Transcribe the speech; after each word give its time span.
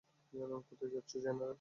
কোথায় 0.69 0.91
যাচ্ছ, 0.93 1.11
জেনারেল? 1.17 1.49